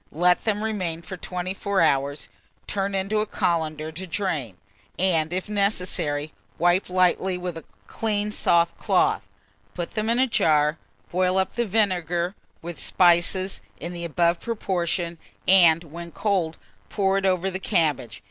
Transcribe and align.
Let 0.13 0.45
them 0.45 0.63
remain 0.63 1.03
for 1.03 1.15
24 1.15 1.81
hours, 1.81 2.27
turn 2.65 2.95
into 2.95 3.19
a 3.19 3.27
colander 3.27 3.91
to 3.91 4.07
drain, 4.07 4.57
and, 4.97 5.31
if 5.31 5.47
necessary, 5.47 6.33
wipe 6.57 6.89
lightly 6.89 7.37
with 7.37 7.55
a 7.55 7.65
clean 7.85 8.31
soft 8.31 8.79
cloth. 8.79 9.27
Put 9.75 9.91
them 9.91 10.09
in 10.09 10.17
a 10.17 10.25
jar; 10.25 10.79
boil 11.11 11.37
up 11.37 11.51
the 11.53 11.67
vinegar 11.67 12.33
with 12.63 12.79
spices 12.79 13.61
in 13.79 13.93
the 13.93 14.03
above 14.03 14.39
proportion, 14.39 15.19
and, 15.47 15.83
when 15.83 16.11
cold, 16.11 16.57
pour 16.89 17.19
it 17.19 17.25
over 17.27 17.51
the 17.51 17.59
cabbage. 17.59 18.19